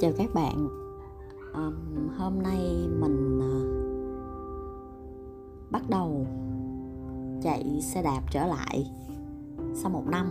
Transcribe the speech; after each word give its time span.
chào 0.00 0.12
các 0.16 0.34
bạn. 0.34 0.68
Um, 1.54 1.74
hôm 2.18 2.42
nay 2.42 2.88
mình 3.00 3.38
uh, 3.38 3.66
bắt 5.70 5.82
đầu 5.88 6.26
chạy 7.42 7.80
xe 7.82 8.02
đạp 8.02 8.22
trở 8.30 8.46
lại 8.46 8.90
sau 9.74 9.90
một 9.90 10.02
năm. 10.06 10.26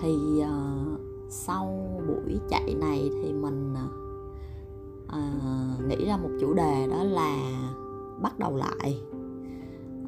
Thì 0.00 0.16
uh, 0.40 1.00
sau 1.28 1.66
buổi 2.08 2.40
chạy 2.50 2.74
này 2.80 3.10
thì 3.22 3.32
mình 3.32 3.74
uh, 5.08 5.86
nghĩ 5.88 6.06
ra 6.06 6.16
một 6.16 6.30
chủ 6.40 6.54
đề 6.54 6.86
đó 6.90 7.04
là 7.04 7.36
bắt 8.22 8.38
đầu 8.38 8.56
lại. 8.56 9.00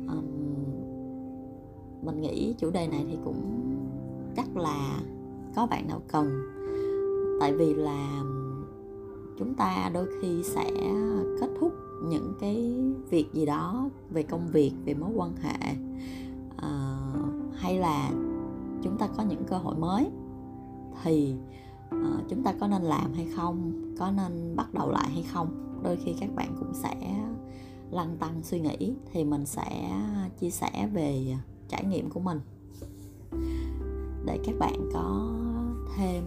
Um, 0.09 0.25
mình 2.03 2.21
nghĩ 2.21 2.55
chủ 2.59 2.71
đề 2.71 2.89
này 2.89 3.07
thì 3.09 3.19
cũng 3.25 3.41
chắc 4.37 4.57
là 4.57 5.01
có 5.57 5.67
bạn 5.67 5.89
nào 5.89 6.01
cần 6.13 6.55
tại 7.41 7.55
vì 7.55 7.75
là 7.75 8.23
chúng 9.39 9.55
ta 9.55 9.91
đôi 9.95 10.07
khi 10.21 10.43
sẽ 10.43 10.71
kết 11.41 11.49
thúc 11.61 11.73
những 12.05 12.35
cái 12.41 12.75
việc 13.11 13.27
gì 13.33 13.47
đó 13.47 13.89
về 14.11 14.23
công 14.23 14.49
việc 14.49 14.73
về 14.85 14.95
mối 14.95 15.11
quan 15.15 15.37
hệ. 15.37 15.75
Uh, 16.55 17.55
hay 17.55 17.79
là 17.79 18.11
chúng 18.83 18.99
ta 18.99 19.09
có 19.17 19.23
những 19.23 19.45
cơ 19.45 19.59
hội 19.59 19.77
mới 19.77 20.11
thì 21.03 21.35
uh, 21.95 22.29
chúng 22.29 22.43
ta 22.43 22.55
có 22.61 22.69
nên 22.69 22.83
làm 22.83 23.13
hay 23.15 23.27
không 23.37 23.73
có 23.99 24.11
nên 24.11 24.57
bắt 24.57 24.75
đầu 24.75 24.91
lại 24.91 25.11
hay 25.11 25.23
không? 25.33 25.81
Đôi 25.83 25.97
khi 25.97 26.15
các 26.21 26.35
bạn 26.35 26.57
cũng 26.59 26.75
sẽ 26.75 27.25
lăn 27.91 28.17
tăng 28.17 28.43
suy 28.43 28.61
nghĩ 28.61 28.95
thì 29.13 29.25
mình 29.25 29.47
sẽ 29.47 29.91
chia 30.41 30.51
sẻ 30.51 30.89
về 30.95 31.37
trải 31.69 31.85
nghiệm 31.85 32.11
của 32.11 32.21
mình. 32.21 32.41
Để 34.25 34.39
các 34.45 34.55
bạn 34.59 34.91
có 34.93 35.31
thêm 35.97 36.25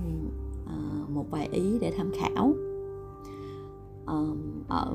một 1.07 1.25
vài 1.31 1.47
ý 1.51 1.79
để 1.79 1.93
tham 1.97 2.11
khảo. 2.19 2.53
Ở 4.67 4.93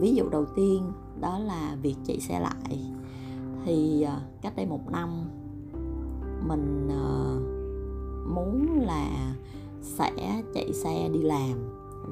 ví 0.00 0.14
dụ 0.14 0.28
đầu 0.28 0.44
tiên 0.56 0.92
đó 1.20 1.38
là 1.38 1.76
việc 1.82 1.96
chạy 2.04 2.20
xe 2.20 2.40
lại. 2.40 2.92
Thì 3.64 4.02
ờ, 4.02 4.20
cách 4.42 4.52
đây 4.56 4.66
một 4.66 4.90
năm, 4.90 5.08
mình 6.48 6.88
ờ, 6.90 7.40
muốn 8.34 8.80
là 8.86 9.34
sẽ 9.82 10.42
chạy 10.54 10.72
xe 10.72 11.08
đi 11.12 11.22
làm 11.22 11.58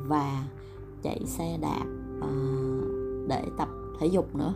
và 0.08 0.46
chạy 1.02 1.26
xe 1.26 1.58
đạp 1.60 1.84
ờ, 2.20 2.28
để 3.28 3.44
tập 3.56 3.68
thể 4.00 4.06
dục 4.06 4.36
nữa. 4.36 4.54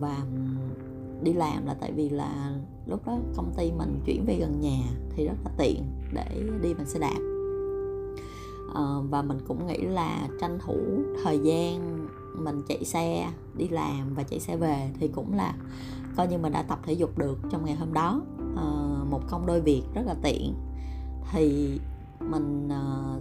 Và 0.00 0.24
đi 1.22 1.32
làm 1.32 1.66
là 1.66 1.74
tại 1.74 1.92
vì 1.92 2.08
là 2.08 2.52
lúc 2.86 3.06
đó 3.06 3.18
công 3.36 3.52
ty 3.56 3.72
mình 3.72 4.00
chuyển 4.04 4.24
về 4.26 4.36
gần 4.36 4.60
nhà 4.60 4.78
thì 5.10 5.26
rất 5.26 5.36
là 5.44 5.50
tiện 5.58 5.84
để 6.12 6.42
đi 6.62 6.74
bằng 6.74 6.86
xe 6.86 6.98
đạp. 6.98 7.18
À, 8.74 8.84
và 9.10 9.22
mình 9.22 9.38
cũng 9.48 9.66
nghĩ 9.66 9.78
là 9.78 10.28
tranh 10.40 10.58
thủ 10.66 10.76
thời 11.24 11.38
gian 11.38 12.06
mình 12.44 12.62
chạy 12.68 12.84
xe 12.84 13.30
đi 13.56 13.68
làm 13.68 14.14
và 14.14 14.22
chạy 14.22 14.40
xe 14.40 14.56
về 14.56 14.90
thì 15.00 15.08
cũng 15.08 15.34
là 15.34 15.54
coi 16.16 16.28
như 16.28 16.38
mình 16.38 16.52
đã 16.52 16.62
tập 16.62 16.78
thể 16.82 16.92
dục 16.92 17.18
được 17.18 17.38
trong 17.50 17.64
ngày 17.64 17.76
hôm 17.76 17.92
đó. 17.92 18.22
À, 18.56 18.64
một 19.10 19.20
công 19.30 19.46
đôi 19.46 19.60
việc 19.60 19.82
rất 19.94 20.02
là 20.06 20.14
tiện. 20.22 20.54
Thì 21.32 21.78
mình 22.30 22.68
à, 22.68 23.14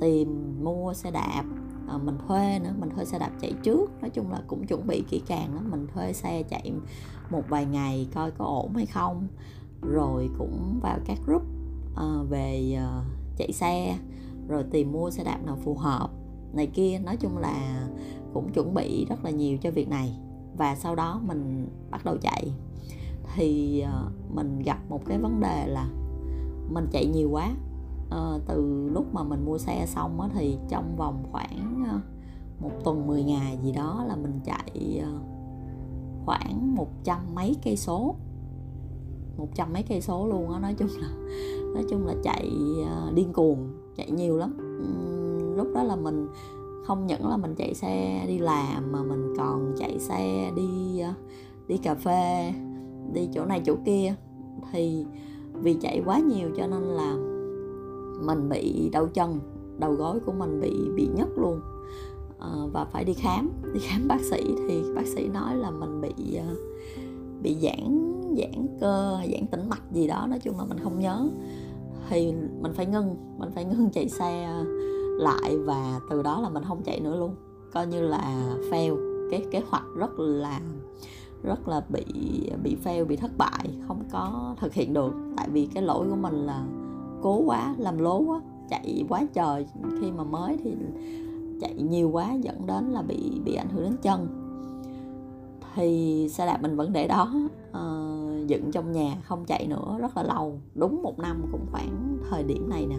tìm 0.00 0.58
mua 0.64 0.94
xe 0.94 1.10
đạp 1.10 1.44
à, 1.88 1.98
mình 1.98 2.18
thuê 2.28 2.58
nữa 2.58 2.72
mình 2.78 2.90
thuê 2.90 3.04
xe 3.04 3.18
đạp 3.18 3.30
chạy 3.40 3.52
trước. 3.62 3.90
Nói 4.00 4.10
chung 4.10 4.30
là 4.30 4.42
cũng 4.46 4.66
chuẩn 4.66 4.86
bị 4.86 5.04
kỹ 5.10 5.22
càng 5.26 5.54
lắm. 5.54 5.70
Mình 5.70 5.86
thuê 5.94 6.12
xe 6.12 6.42
chạy 6.42 6.72
một 7.30 7.42
vài 7.48 7.66
ngày 7.66 8.08
coi 8.14 8.30
có 8.30 8.44
ổn 8.44 8.74
hay 8.74 8.86
không. 8.86 9.28
Rồi 9.82 10.30
cũng 10.38 10.80
vào 10.82 10.98
các 11.04 11.18
group 11.26 11.42
à, 11.96 12.22
về 12.28 12.74
à, 12.76 13.02
chạy 13.36 13.52
xe 13.52 13.98
rồi 14.48 14.64
tìm 14.70 14.92
mua 14.92 15.10
xe 15.10 15.24
đạp 15.24 15.38
nào 15.46 15.58
phù 15.64 15.74
hợp. 15.74 16.08
Này 16.52 16.66
kia 16.66 16.98
nói 17.04 17.16
chung 17.16 17.38
là 17.38 17.88
cũng 18.34 18.52
chuẩn 18.52 18.74
bị 18.74 19.06
rất 19.08 19.24
là 19.24 19.30
nhiều 19.30 19.58
cho 19.58 19.70
việc 19.70 19.88
này. 19.88 20.18
Và 20.56 20.76
sau 20.76 20.94
đó 20.94 21.20
mình 21.26 21.68
bắt 21.90 22.04
đầu 22.04 22.16
chạy. 22.16 22.52
Thì 23.34 23.84
mình 24.34 24.62
gặp 24.62 24.78
một 24.88 25.00
cái 25.06 25.18
vấn 25.18 25.40
đề 25.40 25.66
là 25.66 25.88
mình 26.70 26.86
chạy 26.92 27.06
nhiều 27.06 27.30
quá 27.30 27.50
uh, 28.14 28.42
từ 28.46 28.88
lúc 28.92 29.14
mà 29.14 29.22
mình 29.22 29.44
mua 29.44 29.58
xe 29.58 29.86
xong 29.86 30.20
á, 30.20 30.28
thì 30.34 30.58
trong 30.68 30.96
vòng 30.96 31.22
khoảng 31.32 31.84
uh, 31.96 32.02
một 32.62 32.70
tuần 32.84 33.06
10 33.06 33.22
ngày 33.22 33.58
gì 33.62 33.72
đó 33.72 34.04
là 34.08 34.16
mình 34.16 34.40
chạy 34.44 35.02
uh, 35.02 35.22
khoảng 36.24 36.74
một 36.74 36.88
trăm 37.04 37.18
mấy 37.34 37.56
cây 37.64 37.76
số. 37.76 38.14
Một 39.36 39.48
trăm 39.54 39.72
mấy 39.72 39.82
cây 39.82 40.00
số 40.00 40.26
luôn 40.26 40.50
á 40.50 40.60
nói 40.60 40.74
chung 40.78 40.88
là 41.00 41.08
nói 41.74 41.84
chung 41.90 42.06
là 42.06 42.14
chạy 42.22 42.50
uh, 42.82 43.14
điên 43.14 43.32
cuồng 43.32 43.72
chạy 43.96 44.10
nhiều 44.10 44.36
lắm. 44.36 44.56
Uhm, 44.82 45.56
lúc 45.56 45.66
đó 45.74 45.82
là 45.82 45.96
mình 45.96 46.28
không 46.86 47.06
những 47.06 47.28
là 47.28 47.36
mình 47.36 47.54
chạy 47.54 47.74
xe 47.74 48.24
đi 48.28 48.38
làm 48.38 48.92
mà 48.92 49.02
mình 49.02 49.34
còn 49.38 49.74
chạy 49.78 49.98
xe 49.98 50.52
đi 50.56 51.02
uh, 51.10 51.16
đi 51.68 51.76
cà 51.76 51.94
phê 51.94 52.52
đi 53.12 53.28
chỗ 53.32 53.44
này 53.44 53.62
chỗ 53.64 53.76
kia. 53.84 54.14
Thì 54.72 55.06
vì 55.52 55.74
chạy 55.74 56.02
quá 56.04 56.18
nhiều 56.18 56.50
cho 56.56 56.66
nên 56.66 56.82
là 56.82 57.27
mình 58.20 58.48
bị 58.48 58.88
đau 58.92 59.06
chân 59.06 59.40
đầu 59.78 59.92
gối 59.92 60.20
của 60.26 60.32
mình 60.32 60.60
bị 60.60 60.88
bị 60.96 61.08
nhức 61.16 61.38
luôn. 61.38 61.60
À, 62.38 62.48
và 62.72 62.84
phải 62.84 63.04
đi 63.04 63.14
khám 63.14 63.50
đi 63.74 63.80
khám 63.80 64.08
bác 64.08 64.20
sĩ. 64.20 64.54
Thì 64.68 64.82
bác 64.94 65.06
sĩ 65.06 65.28
nói 65.28 65.56
là 65.56 65.70
mình 65.70 66.00
bị 66.00 66.34
ờ, 66.34 66.54
bị 67.42 67.56
giãn 67.62 68.14
giãn 68.38 68.66
cơ 68.80 69.18
giãn 69.32 69.46
tĩnh 69.46 69.68
mạch 69.68 69.82
gì 69.92 70.06
đó. 70.06 70.26
Nói 70.30 70.38
chung 70.38 70.58
là 70.58 70.64
mình 70.64 70.78
không 70.82 70.98
nhớ. 70.98 71.28
Thì 72.08 72.32
mình 72.60 72.72
phải 72.72 72.86
ngưng 72.86 73.16
mình 73.38 73.50
phải 73.54 73.64
ngưng 73.64 73.90
chạy 73.90 74.08
xe 74.08 74.62
lại 75.18 75.58
và 75.58 76.00
từ 76.10 76.22
đó 76.22 76.40
là 76.40 76.48
mình 76.48 76.64
không 76.68 76.82
chạy 76.82 77.00
nữa 77.00 77.16
luôn. 77.16 77.34
Coi 77.72 77.86
như 77.86 78.00
là 78.00 78.54
fail. 78.70 79.08
Cái 79.30 79.44
kế 79.50 79.60
hoạch 79.70 79.84
rất 79.96 80.18
là 80.18 80.60
rất 81.42 81.68
là 81.68 81.84
bị 81.88 82.04
bị 82.62 82.76
fail 82.84 83.06
bị 83.06 83.16
thất 83.16 83.30
bại. 83.38 83.70
Không 83.88 84.04
có 84.12 84.54
thực 84.60 84.74
hiện 84.74 84.92
được. 84.92 85.12
Tại 85.36 85.48
vì 85.52 85.66
cái 85.66 85.82
lỗi 85.82 86.06
của 86.10 86.16
mình 86.16 86.46
là 86.46 86.64
cố 87.22 87.42
quá 87.46 87.74
làm 87.78 87.98
lố 87.98 88.18
quá 88.18 88.40
chạy 88.68 89.04
quá 89.08 89.22
trời. 89.32 89.66
Khi 90.00 90.12
mà 90.12 90.24
mới 90.24 90.56
thì 90.64 90.76
chạy 91.60 91.74
nhiều 91.74 92.10
quá 92.10 92.32
dẫn 92.32 92.66
đến 92.66 92.84
là 92.84 93.02
bị 93.02 93.40
bị 93.44 93.54
ảnh 93.54 93.68
hưởng 93.68 93.84
đến 93.84 93.96
chân. 94.02 94.28
Thì 95.74 96.28
xe 96.30 96.46
đạp 96.46 96.62
mình 96.62 96.76
vẫn 96.76 96.92
để 96.92 97.08
đó 97.08 97.32
uh, 97.70 98.46
dựng 98.46 98.70
trong 98.72 98.92
nhà 98.92 99.16
không 99.24 99.44
chạy 99.44 99.66
nữa 99.66 99.96
rất 100.00 100.16
là 100.16 100.22
lâu. 100.22 100.60
Đúng 100.74 101.02
một 101.02 101.18
năm 101.18 101.42
cũng 101.52 101.66
khoảng 101.72 102.18
thời 102.30 102.42
điểm 102.42 102.70
này 102.70 102.86
nè 102.86 102.96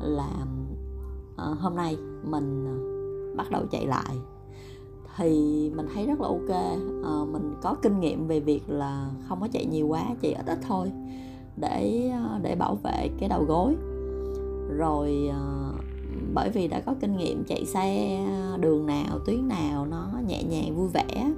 là 0.00 0.30
uh, 1.32 1.58
hôm 1.58 1.76
nay 1.76 1.96
mình 2.24 2.64
ờ, 2.66 3.36
bắt 3.36 3.50
đầu 3.50 3.62
chạy 3.70 3.86
lại. 3.86 4.16
Thì 5.16 5.30
mình 5.76 5.86
thấy 5.94 6.06
rất 6.06 6.20
là 6.20 6.28
ok 6.28 6.76
uh, 7.00 7.28
mình 7.28 7.54
có 7.62 7.74
kinh 7.82 8.00
nghiệm 8.00 8.26
về 8.26 8.40
việc 8.40 8.62
là 8.66 9.10
không 9.28 9.40
có 9.40 9.48
chạy 9.52 9.66
nhiều 9.66 9.86
quá 9.86 10.04
chạy 10.22 10.32
ít 10.32 10.46
ít 10.46 10.58
thôi 10.68 10.92
để 11.56 12.10
ờ, 12.12 12.38
để 12.42 12.54
bảo 12.54 12.74
vệ 12.74 13.08
cái 13.18 13.28
đầu 13.28 13.44
gối. 13.44 13.76
Rồi 14.76 15.28
ờ, 15.32 15.72
bởi 16.34 16.50
vì 16.50 16.68
đã 16.68 16.80
có 16.80 16.94
kinh 17.00 17.16
nghiệm 17.16 17.44
chạy 17.44 17.64
xe 17.64 18.18
ờ, 18.26 18.56
đường 18.56 18.86
nào 18.86 19.18
tuyến 19.26 19.48
nào 19.48 19.86
nó 19.86 20.10
nhẹ 20.26 20.42
nhàng 20.42 20.76
vui 20.76 20.88
vẻ 20.88 21.32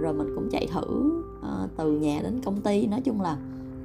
rồi 0.00 0.12
mình 0.12 0.32
cũng 0.34 0.48
chạy 0.50 0.66
thử 0.66 1.20
từ 1.76 1.92
nhà 1.92 2.20
đến 2.22 2.40
công 2.44 2.60
ty. 2.60 2.86
Nói 2.86 3.00
chung 3.00 3.20
là 3.20 3.36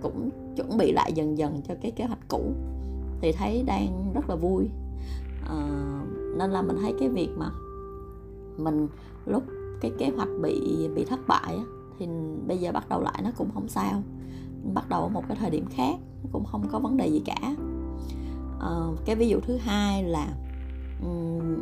cũng 0.01 0.29
chuẩn 0.55 0.77
bị 0.77 0.91
lại 0.91 1.13
dần 1.13 1.37
dần 1.37 1.61
cho 1.67 1.73
cái 1.81 1.91
kế 1.91 2.05
hoạch 2.05 2.27
cũ 2.27 2.53
thì 3.21 3.31
thấy 3.31 3.63
đang 3.65 4.11
rất 4.13 4.29
là 4.29 4.35
vui. 4.35 4.69
À, 5.49 5.99
nên 6.37 6.51
là 6.51 6.61
mình 6.61 6.77
thấy 6.81 6.93
cái 6.99 7.09
việc 7.09 7.29
mà 7.37 7.49
mình 8.57 8.87
lúc 9.25 9.43
cái 9.81 9.91
kế 9.97 10.09
hoạch 10.15 10.29
bị 10.41 10.87
bị 10.95 11.05
thất 11.05 11.19
bại 11.27 11.55
á, 11.55 11.63
thì 11.99 12.07
bây 12.47 12.57
giờ 12.57 12.71
bắt 12.71 12.89
đầu 12.89 13.01
lại 13.01 13.21
nó 13.23 13.29
cũng 13.37 13.49
không 13.53 13.67
sao 13.67 14.03
bắt 14.73 14.89
đầu 14.89 15.01
ở 15.01 15.09
một 15.09 15.23
cái 15.27 15.37
thời 15.39 15.49
điểm 15.49 15.65
khác 15.69 15.95
cũng 16.31 16.45
không 16.45 16.67
có 16.71 16.79
vấn 16.79 16.97
đề 16.97 17.07
gì 17.07 17.21
cả. 17.25 17.55
À, 18.59 18.69
cái 19.05 19.15
ví 19.15 19.29
dụ 19.29 19.39
thứ 19.39 19.57
hai 19.57 20.03
là 20.03 20.27
um, 21.03 21.57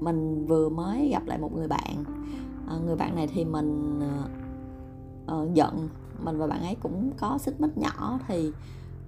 mình 0.00 0.46
vừa 0.46 0.68
mới 0.68 1.08
gặp 1.08 1.26
lại 1.26 1.38
một 1.38 1.54
người 1.54 1.68
bạn. 1.68 2.04
À, 2.68 2.76
người 2.86 2.96
bạn 2.96 3.16
này 3.16 3.28
thì 3.34 3.44
mình 3.44 4.00
uh, 5.24 5.54
giận 5.54 5.88
mình 6.24 6.38
và 6.38 6.46
bạn 6.46 6.62
ấy 6.62 6.74
cũng 6.74 7.10
có 7.18 7.38
xích 7.38 7.60
mích 7.60 7.78
nhỏ 7.78 8.18
thì 8.28 8.52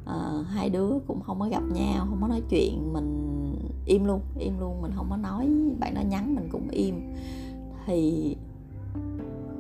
uh, 0.05 0.47
hai 0.47 0.71
đứa 0.71 0.91
cũng 1.07 1.21
không 1.21 1.41
có 1.41 1.49
gặp 1.49 1.63
nhau 1.73 2.07
không 2.09 2.19
có 2.21 2.29
nói 2.29 2.43
chuyện 2.49 2.93
mình 2.93 3.35
im 3.87 4.05
luôn 4.05 4.21
im 4.39 4.59
luôn 4.61 4.83
mình 4.83 4.93
không 4.95 5.07
có 5.11 5.17
nói 5.17 5.49
bạn 5.81 5.95
đó 5.95 6.01
nhắn 6.01 6.35
mình 6.35 6.49
cũng 6.53 6.69
im. 6.69 7.15
Thì 7.87 8.37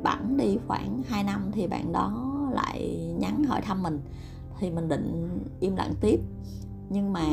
bẵng 0.02 0.36
đi 0.36 0.58
khoảng 0.66 1.02
2 1.08 1.24
năm 1.24 1.40
thì 1.52 1.66
bạn 1.66 1.92
đó 1.92 2.23
lại 2.54 2.98
nhắn 3.18 3.44
hỏi 3.44 3.60
thăm 3.60 3.82
mình, 3.82 4.00
thì 4.58 4.70
mình 4.70 4.88
định 4.88 5.28
im 5.60 5.76
lặng 5.76 5.92
tiếp. 6.00 6.20
Nhưng 6.90 7.12
mà 7.12 7.26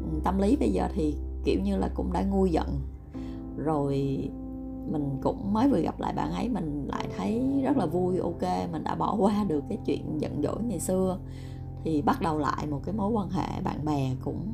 ừ, 0.00 0.20
tâm 0.24 0.38
lý 0.38 0.56
bây 0.56 0.70
giờ 0.70 0.88
thì, 0.94 1.16
kiểu 1.44 1.60
như 1.64 1.76
là, 1.76 1.90
cũng 1.94 2.12
đã 2.12 2.22
ngu 2.22 2.46
giận. 2.46 2.68
Rồi 3.56 3.94
mình 4.92 5.18
cũng 5.22 5.52
mới 5.52 5.68
vừa 5.68 5.80
gặp 5.80 6.00
lại 6.00 6.12
bạn 6.12 6.32
ấy, 6.32 6.48
mình 6.48 6.84
lại 6.88 7.08
thấy 7.16 7.60
rất 7.64 7.76
là 7.76 7.86
vui, 7.86 8.18
ok, 8.18 8.42
mình 8.72 8.84
đã 8.84 8.94
bỏ 8.94 9.16
qua 9.18 9.44
được 9.48 9.64
cái 9.68 9.78
chuyện 9.86 10.20
giận 10.20 10.42
dỗi 10.42 10.62
ngày 10.62 10.80
xưa. 10.80 11.18
Thì 11.84 12.02
bắt 12.02 12.22
đầu 12.22 12.38
lại 12.38 12.66
một 12.70 12.80
cái 12.84 12.94
mối 12.94 13.10
quan 13.10 13.30
hệ 13.30 13.60
bạn 13.64 13.84
bè 13.84 14.10
cũng 14.24 14.46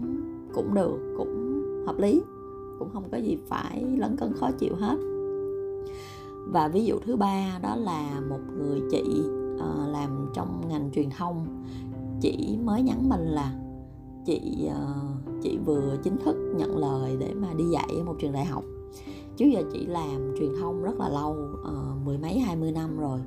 cũng 0.55 0.75
được, 0.75 1.15
cũng 1.19 1.63
hợp 1.87 1.99
lý, 1.99 2.23
cũng 2.79 2.89
không 2.93 3.05
có 3.13 3.19
gì 3.19 3.39
phải 3.49 3.85
lấn 3.97 4.17
cấn 4.17 4.33
khó 4.33 4.51
chịu 4.59 4.75
hết. 4.75 4.97
Và 6.53 6.69
ví 6.69 6.85
dụ 6.85 6.99
thứ 7.07 7.17
ba 7.17 7.59
đó 7.63 7.77
là 7.77 8.21
một 8.29 8.41
người 8.59 8.81
chị 8.91 9.23
uh, 9.55 9.89
làm 9.93 10.31
trong 10.35 10.69
ngành 10.69 10.91
truyền 10.95 11.11
thông. 11.11 11.65
Chị 12.21 12.59
mới 12.65 12.83
nhắn 12.83 13.09
mình 13.09 13.21
là 13.21 13.55
chị 14.25 14.69
uh, 14.69 15.43
chị 15.43 15.59
vừa 15.65 15.97
chính 16.03 16.17
thức 16.25 16.37
nhận 16.57 16.79
lời 16.79 17.17
để 17.21 17.35
mà 17.35 17.55
đi 17.55 17.65
dạy 17.65 17.89
ở 17.99 18.05
một 18.05 18.17
trường 18.21 18.33
đại 18.33 18.45
học. 18.45 18.65
Trước 19.37 19.47
giờ 19.47 19.63
chị 19.73 19.87
làm 19.87 20.35
truyền 20.39 20.51
thông 20.61 20.83
rất 20.83 21.01
là 21.01 21.09
lâu 21.09 21.37
uh, 21.61 22.07
mười 22.07 22.19
mấy 22.19 22.39
hai 22.39 22.57
mươi 22.57 22.73
năm 22.73 22.99
rồi. 22.99 23.21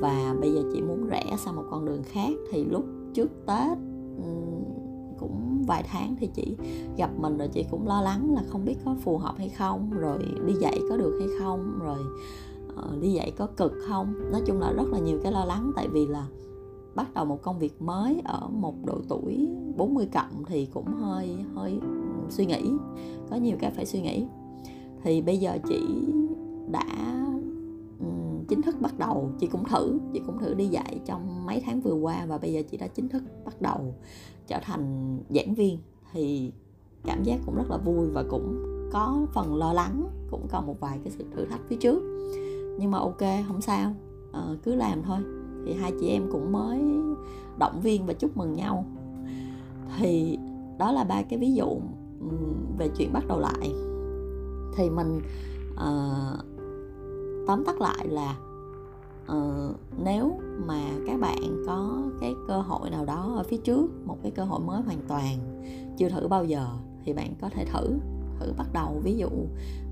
Và 0.00 0.34
bây 0.40 0.52
giờ 0.52 0.62
chị 0.72 0.82
muốn 0.82 1.08
rẽ 1.08 1.36
sang 1.38 1.56
một 1.56 1.64
con 1.70 1.84
đường 1.84 2.02
khác 2.02 2.32
thì 2.50 2.64
lúc 2.64 2.84
trước 3.14 3.30
tết 3.46 3.78
ừ, 4.16 4.24
cũng 5.18 5.64
vài 5.66 5.84
tháng 5.86 6.16
thì 6.20 6.26
chị 6.26 6.56
gặp 6.96 7.10
mình 7.18 7.38
rồi 7.38 7.48
chị 7.48 7.64
cũng 7.70 7.88
lo 7.88 8.02
lắng 8.02 8.34
là 8.34 8.42
không 8.48 8.64
biết 8.64 8.76
có 8.84 8.94
phù 9.00 9.18
hợp 9.18 9.34
hay 9.38 9.48
không 9.48 9.90
rồi 9.90 10.18
đi 10.46 10.54
dạy 10.60 10.80
có 10.90 10.96
được 10.96 11.16
hay 11.18 11.28
không 11.38 11.78
rồi 11.82 11.98
đi 13.00 13.12
dạy 13.12 13.32
có 13.36 13.46
cực 13.46 13.72
không? 13.88 14.14
Nói 14.32 14.42
chung 14.46 14.60
là 14.60 14.72
rất 14.72 14.88
là 14.92 14.98
nhiều 14.98 15.18
cái 15.22 15.32
lo 15.32 15.44
lắng 15.44 15.72
tại 15.76 15.88
vì 15.88 16.06
là 16.06 16.26
bắt 16.94 17.14
đầu 17.14 17.24
một 17.24 17.42
công 17.42 17.58
việc 17.58 17.82
mới 17.82 18.20
ở 18.24 18.48
một 18.48 18.74
độ 18.84 19.00
tuổi 19.08 19.48
40 19.76 20.08
cộng 20.12 20.44
thì 20.46 20.66
cũng 20.66 20.86
hơi 20.86 21.36
hơi 21.54 21.80
suy 22.28 22.46
nghĩ 22.46 22.72
có 23.30 23.36
nhiều 23.36 23.56
cái 23.60 23.70
phải 23.70 23.86
suy 23.86 24.00
nghĩ. 24.00 24.26
Thì 25.02 25.22
bây 25.22 25.38
giờ 25.38 25.58
chị 25.68 25.80
đã 26.70 26.84
um, 28.00 28.44
chính 28.48 28.62
thức 28.62 28.76
bắt 28.80 28.98
đầu 28.98 29.30
chị 29.40 29.46
cũng 29.46 29.64
thử 29.64 29.98
chị 30.12 30.20
cũng 30.26 30.38
thử 30.38 30.54
đi 30.54 30.66
dạy 30.66 31.00
trong 31.06 31.46
mấy 31.46 31.62
tháng 31.66 31.80
vừa 31.80 31.94
qua 31.94 32.26
và 32.26 32.38
bây 32.38 32.52
giờ 32.52 32.62
chị 32.70 32.76
đã 32.76 32.86
chính 32.86 33.08
thức 33.08 33.22
bắt 33.44 33.62
đầu 33.62 33.94
trở 34.46 34.58
thành 34.62 35.16
giảng 35.28 35.54
viên. 35.54 35.78
Thì 36.12 36.52
cảm 37.04 37.22
giác 37.22 37.38
cũng 37.46 37.56
rất 37.56 37.70
là 37.70 37.76
vui 37.76 38.08
và 38.12 38.24
cũng 38.30 38.62
có 38.92 39.26
phần 39.32 39.56
lo 39.56 39.72
lắng 39.72 40.10
cũng 40.30 40.46
còn 40.50 40.66
một 40.66 40.80
vài 40.80 40.98
cái 41.04 41.12
sự 41.18 41.24
thử 41.36 41.44
thách 41.44 41.60
phía 41.68 41.76
trước 41.76 42.02
nhưng 42.80 42.90
mà 42.90 42.98
ok 42.98 43.20
không 43.48 43.60
sao. 43.60 43.92
À, 44.32 44.40
cứ 44.62 44.74
làm 44.74 45.02
thôi. 45.02 45.18
Thì 45.66 45.74
hai 45.74 45.92
chị 46.00 46.08
em 46.08 46.22
cũng 46.32 46.52
mới 46.52 46.80
động 47.58 47.80
viên 47.80 48.06
và 48.06 48.12
chúc 48.12 48.36
mừng 48.36 48.54
nhau. 48.54 48.84
Thì 49.98 50.38
đó 50.78 50.92
là 50.92 51.04
ba 51.04 51.22
cái 51.22 51.38
ví 51.38 51.52
dụ 51.52 51.80
về 52.78 52.88
chuyện 52.96 53.12
bắt 53.12 53.24
đầu 53.28 53.40
lại. 53.40 53.74
Thì 54.76 54.90
mình 54.90 55.20
uh, 55.72 56.44
tóm 57.46 57.64
tắt 57.64 57.80
lại 57.80 58.08
là 58.08 58.36
uh, 59.32 59.76
nếu 60.04 60.38
mà 60.66 60.80
các 61.06 61.20
bạn 61.20 61.64
có 61.66 62.02
cái 62.20 62.34
cơ 62.48 62.60
hội 62.60 62.90
nào 62.90 63.04
đó 63.04 63.34
ở 63.36 63.42
phía 63.42 63.56
trước 63.56 64.06
một 64.06 64.16
cái 64.22 64.32
cơ 64.32 64.44
hội 64.44 64.60
mới 64.60 64.82
hoàn 64.82 64.98
toàn 65.08 65.38
chưa 65.96 66.08
thử 66.08 66.28
bao 66.28 66.44
giờ 66.44 66.66
thì 67.04 67.12
bạn 67.12 67.34
có 67.40 67.48
thể 67.48 67.64
thử 67.64 67.98
thử 68.40 68.52
bắt 68.58 68.66
đầu. 68.72 69.00
Ví 69.04 69.16
dụ 69.16 69.28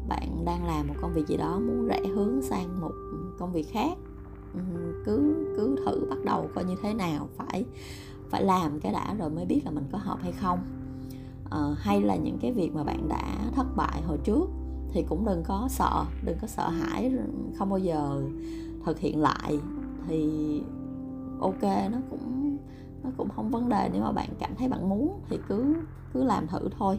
bạn 0.09 0.45
đang 0.45 0.67
làm 0.67 0.89
một 0.89 0.95
công 1.01 1.15
việc 1.15 1.27
gì 1.27 1.37
đó 1.37 1.59
muốn 1.59 1.87
rẽ 1.87 2.01
hướng 2.15 2.43
sang 2.43 2.81
một 2.81 2.93
công 3.39 3.53
việc 3.53 3.67
khác 3.73 3.99
ừ, 4.55 4.61
cứ 5.07 5.47
cứ 5.57 5.77
thử 5.87 6.07
bắt 6.11 6.19
đầu 6.25 6.49
coi 6.55 6.65
như 6.65 6.75
thế 6.83 6.95
nào 6.95 7.29
phải 7.37 7.65
phải 8.31 8.45
làm 8.45 8.81
cái 8.81 8.93
đã 8.93 9.15
rồi 9.15 9.31
mới 9.31 9.45
biết 9.45 9.61
là 9.65 9.71
mình 9.71 9.85
có 9.93 9.99
hợp 9.99 10.19
hay 10.23 10.33
không. 10.33 10.59
À, 11.51 11.59
hay 11.79 12.01
là 12.01 12.17
những 12.17 12.39
cái 12.41 12.53
việc 12.53 12.75
mà 12.75 12.85
bạn 12.85 13.09
đã 13.09 13.51
thất 13.55 13.67
bại 13.77 14.03
hồi 14.03 14.19
trước 14.25 14.51
thì 14.93 15.05
cũng 15.09 15.25
đừng 15.27 15.43
có 15.47 15.67
sợ 15.71 16.05
đừng 16.25 16.37
có 16.41 16.47
sợ 16.47 16.69
hãi 16.69 17.13
không 17.59 17.71
bao 17.71 17.79
giờ 17.79 18.23
thực 18.85 18.99
hiện 18.99 19.21
lại. 19.21 19.61
Thì 20.09 20.63
ok 21.41 21.63
nó 21.63 21.99
cũng 22.11 22.57
nó 23.03 23.11
cũng 23.17 23.29
không 23.29 23.51
vấn 23.51 23.69
đề 23.69 23.91
nếu 23.93 24.03
mà 24.03 24.13
bạn 24.13 24.29
cảm 24.39 24.55
thấy 24.59 24.69
bạn 24.69 24.89
muốn 24.89 25.21
thì 25.29 25.39
cứ 25.49 25.75
cứ 26.13 26.25
làm 26.25 26.47
thử 26.47 26.69
thôi 26.79 26.99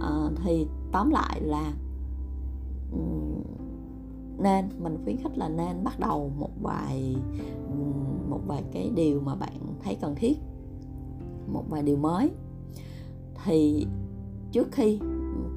à, 0.00 0.30
thì 0.44 0.66
tóm 0.92 1.10
lại 1.10 1.40
là 1.40 1.72
nên 4.38 4.68
mình 4.78 4.98
khuyến 5.04 5.16
khích 5.16 5.38
là 5.38 5.48
nên 5.48 5.84
bắt 5.84 6.00
đầu 6.00 6.30
một 6.38 6.50
vài 6.62 7.16
một 8.28 8.40
vài 8.46 8.62
cái 8.72 8.90
điều 8.94 9.20
mà 9.20 9.34
bạn 9.34 9.58
thấy 9.84 9.96
cần 10.00 10.14
thiết 10.14 10.38
một 11.46 11.64
vài 11.68 11.82
điều 11.82 11.96
mới. 11.96 12.30
Thì 13.44 13.86
trước 14.52 14.68
khi 14.72 15.00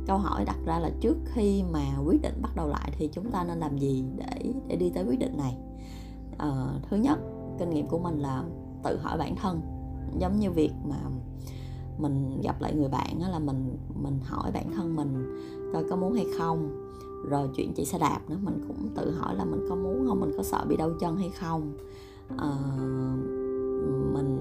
câu 0.07 0.17
hỏi 0.17 0.45
đặt 0.45 0.57
ra 0.65 0.79
là 0.79 0.91
trước 0.99 1.17
khi 1.25 1.63
mà 1.71 1.97
quyết 2.05 2.21
định 2.21 2.41
bắt 2.41 2.55
đầu 2.55 2.67
lại 2.67 2.91
thì 2.97 3.09
chúng 3.13 3.31
ta 3.31 3.43
nên 3.43 3.59
làm 3.59 3.77
gì 3.77 4.03
để 4.17 4.53
để 4.67 4.75
đi 4.75 4.89
tới 4.89 5.05
quyết 5.05 5.19
định 5.19 5.37
này? 5.37 5.57
À, 6.37 6.79
thứ 6.89 6.97
nhất 6.97 7.19
kinh 7.59 7.69
nghiệm 7.69 7.87
của 7.87 7.99
mình 7.99 8.19
là 8.19 8.43
tự 8.83 8.97
hỏi 8.97 9.17
bản 9.17 9.35
thân. 9.35 9.61
Giống 10.19 10.39
như 10.39 10.51
việc 10.51 10.71
mà 10.89 10.97
mình 11.99 12.41
gặp 12.43 12.61
lại 12.61 12.75
người 12.75 12.89
bạn 12.89 13.19
đó 13.21 13.29
là 13.29 13.39
mình 13.39 13.77
mình 14.03 14.19
hỏi 14.23 14.51
bản 14.53 14.71
thân 14.75 14.95
mình 14.95 15.39
coi 15.73 15.83
có 15.89 15.95
muốn 15.95 16.13
hay 16.13 16.25
không. 16.37 16.85
Rồi 17.29 17.49
chuyện 17.55 17.73
chạy 17.75 17.85
xe 17.85 17.99
đạp 17.99 18.19
nữa 18.29 18.37
mình 18.41 18.65
cũng 18.67 18.89
tự 18.95 19.11
hỏi 19.11 19.35
là 19.35 19.45
mình 19.45 19.65
có 19.69 19.75
muốn 19.75 20.05
không 20.07 20.19
mình 20.19 20.31
có 20.37 20.43
sợ 20.43 20.65
bị 20.69 20.77
đau 20.77 20.91
chân 20.99 21.17
hay 21.17 21.29
không. 21.29 21.73
À, 22.37 22.49
mình 24.13 24.37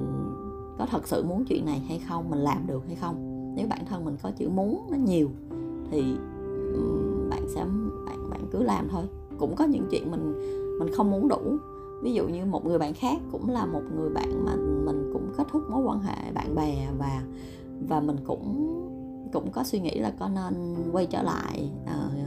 có 0.78 0.87
thật 0.90 1.08
sự 1.08 1.22
muốn 1.22 1.44
chuyện 1.44 1.64
này 1.66 1.78
hay 1.88 2.02
không 2.08 2.31
mình 2.31 2.40
làm 2.40 2.66
được 2.66 2.87
hay 2.87 2.96
không? 2.96 3.14
Nếu 3.56 3.66
bản 3.70 3.87
thân 3.87 4.05
mình 4.05 4.16
có 4.22 4.31
chữ 4.31 4.49
muốn 4.49 4.87
nó 4.90 4.96
nhiều 4.96 5.28
thì 5.90 6.02
bạn 7.31 7.49
sẽ 7.49 7.64
bạn 8.06 8.31
bạn 8.31 8.40
cứ 8.52 8.62
làm 8.62 8.88
thôi. 8.88 9.05
Cũng 9.38 9.56
có 9.56 9.64
những 9.64 9.87
chuyện 9.90 10.10
mình 10.10 10.34
mình 10.78 10.94
không 10.94 11.10
muốn 11.10 11.28
đủ 11.28 11.56
ví 12.02 12.12
dụ 12.12 12.28
như 12.28 12.44
một 12.44 12.66
người 12.66 12.78
bạn 12.78 12.94
khác 12.94 13.20
cũng 13.32 13.50
là 13.50 13.66
một 13.66 13.82
người 13.96 14.10
bạn 14.10 14.44
mà 14.44 14.56
mình 14.56 15.10
cũng 15.12 15.32
kết 15.36 15.44
thúc 15.50 15.62
mối 15.70 15.82
quan 15.82 16.00
hệ 16.00 16.32
bạn 16.32 16.54
bè 16.54 16.88
và 16.98 17.22
và 17.88 18.00
mình 18.00 18.16
cũng 18.26 18.74
cũng 19.32 19.50
có 19.52 19.64
suy 19.64 19.80
nghĩ 19.80 19.98
là 19.98 20.12
có 20.18 20.28
nên 20.28 20.74
quay 20.92 21.06
trở 21.06 21.22
lại 21.22 21.70
uh, 21.84 22.18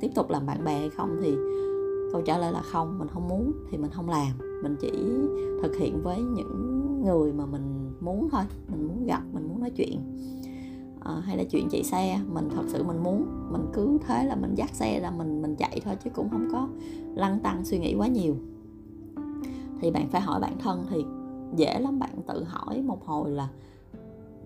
tiếp 0.00 0.10
tục 0.14 0.30
làm 0.30 0.46
bạn 0.46 0.64
bè 0.64 0.78
hay 0.78 0.90
không. 0.90 1.16
Thì 1.22 1.34
câu 2.12 2.22
trả 2.22 2.38
lời 2.38 2.52
là 2.52 2.62
không 2.62 2.98
mình 2.98 3.08
không 3.08 3.28
muốn 3.28 3.52
thì 3.70 3.78
mình 3.78 3.90
không 3.90 4.08
làm. 4.08 4.38
Mình 4.62 4.76
chỉ 4.80 4.92
thực 5.62 5.76
hiện 5.76 6.02
với 6.02 6.22
những 6.22 6.80
người 7.04 7.32
mà 7.32 7.46
mình 7.46 7.90
muốn 8.00 8.28
thôi 8.30 8.42
mình 8.68 8.88
muốn 8.88 9.06
gặp 9.06 9.22
mình 9.32 9.48
muốn 9.48 9.60
nói 9.60 9.70
chuyện 9.70 10.00
à, 11.00 11.14
hay 11.24 11.36
là 11.36 11.44
chuyện 11.44 11.68
chạy 11.70 11.82
xe. 11.82 12.20
Mình 12.32 12.48
thật 12.54 12.62
sự 12.66 12.82
mình 12.82 13.02
muốn 13.02 13.26
mình 13.52 13.66
cứ 13.72 13.98
thế 14.06 14.24
là 14.24 14.36
mình 14.36 14.54
dắt 14.54 14.70
xe 14.74 15.00
là 15.00 15.10
mình 15.10 15.42
mình 15.42 15.56
chạy 15.56 15.80
thôi 15.84 15.96
chứ 16.04 16.10
cũng 16.14 16.30
không 16.30 16.48
có 16.52 16.68
lăn 17.14 17.40
tăng 17.40 17.64
suy 17.64 17.78
nghĩ 17.78 17.94
quá 17.94 18.06
nhiều. 18.06 18.34
Thì 19.80 19.90
bạn 19.90 20.08
phải 20.08 20.20
hỏi 20.20 20.40
bản 20.40 20.58
thân 20.58 20.86
thì 20.90 21.04
dễ 21.56 21.78
lắm. 21.78 21.98
Bạn 21.98 22.10
tự 22.28 22.44
hỏi 22.44 22.82
một 22.82 23.04
hồi 23.06 23.30
là 23.30 23.48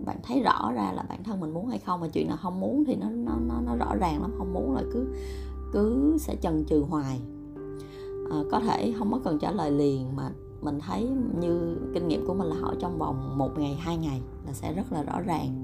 bạn 0.07 0.17
thấy 0.23 0.43
rõ 0.43 0.73
ra 0.73 0.93
là 0.93 1.05
bản 1.09 1.25
thân 1.25 1.41
mình 1.41 1.55
muốn 1.55 1.67
hay 1.67 1.79
không 1.79 2.01
mà 2.01 2.09
chuyện 2.09 2.29
nào 2.29 2.37
không 2.43 2.61
muốn 2.61 2.85
thì 2.85 2.97
nó 2.97 3.11
nó 3.11 3.33
nó, 3.49 3.61
nó 3.67 3.77
rõ 3.77 3.95
ràng 4.01 4.23
lắm. 4.23 4.31
Không 4.39 4.53
muốn 4.55 4.75
là 4.75 4.83
cứ 4.93 5.07
cứ 5.73 6.17
sẽ 6.19 6.37
chần 6.37 6.65
chừ 6.69 6.85
hoài. 6.89 7.21
À, 8.31 8.39
có 8.51 8.61
thể 8.61 8.93
không 8.99 9.13
có 9.13 9.21
cần 9.25 9.39
trả 9.39 9.51
lời 9.51 9.71
liền 9.71 10.17
mà 10.17 10.31
mình 10.63 10.79
thấy 10.81 11.09
như 11.41 11.77
kinh 11.95 12.09
nghiệm 12.09 12.27
của 12.27 12.35
mình 12.35 12.47
là 12.47 12.57
hỏi 12.61 12.77
trong 12.81 12.99
vòng 12.99 13.39
một 13.39 13.59
ngày 13.59 13.75
hai 13.75 13.97
ngày 13.97 14.21
là 14.47 14.53
sẽ 14.53 14.73
rất 14.73 14.93
là 14.93 15.03
rõ 15.03 15.21
ràng 15.21 15.64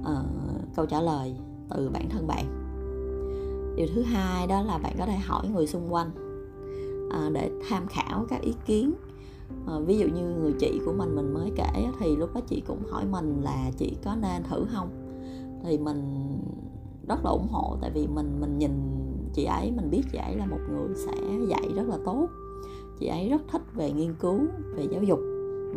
uh, 0.00 0.74
câu 0.76 0.86
trả 0.86 1.00
lời 1.00 1.34
từ 1.70 1.90
bản 1.92 2.08
thân 2.10 2.26
bạn. 2.26 2.46
Điều 3.76 3.86
thứ 3.94 4.02
hai 4.02 4.46
đó 4.46 4.62
là 4.62 4.78
bạn 4.78 4.94
có 4.98 5.06
thể 5.06 5.16
hỏi 5.16 5.48
người 5.48 5.66
xung 5.66 5.92
quanh 5.92 6.10
uh, 7.06 7.32
để 7.32 7.50
tham 7.68 7.86
khảo 7.86 8.26
các 8.28 8.40
ý 8.40 8.54
kiến. 8.66 8.92
Uh, 9.76 9.86
ví 9.86 9.98
dụ 9.98 10.06
như 10.06 10.34
người 10.40 10.52
chị 10.58 10.80
của 10.86 10.92
mình 10.92 11.16
mình 11.16 11.34
mới 11.34 11.52
kể 11.56 11.90
thì 11.98 12.16
lúc 12.16 12.34
đó 12.34 12.40
chị 12.46 12.62
cũng 12.66 12.82
hỏi 12.90 13.04
mình 13.10 13.40
là 13.42 13.70
chị 13.76 13.96
có 14.04 14.16
nên 14.22 14.42
thử 14.42 14.66
không? 14.74 14.88
Thì 15.64 15.78
mình 15.78 16.28
rất 17.08 17.24
là 17.24 17.30
ủng 17.30 17.48
hộ 17.50 17.76
tại 17.80 17.90
vì 17.94 18.06
mình 18.06 18.40
mình 18.40 18.58
nhìn 18.58 18.70
chị 19.32 19.44
ấy 19.44 19.72
mình 19.76 19.90
biết 19.90 20.02
chị 20.12 20.18
ấy 20.18 20.36
là 20.36 20.46
một 20.46 20.58
người 20.70 20.88
sẽ 20.96 21.12
dạy 21.48 21.72
rất 21.74 21.88
là 21.88 21.98
tốt. 22.04 22.28
Chị 22.98 23.06
ấy 23.06 23.28
rất 23.28 23.42
thích 23.52 23.62
về 23.74 23.92
nghiên 23.92 24.14
cứu 24.14 24.40
về 24.74 24.86
giáo 24.90 25.02
dục 25.02 25.18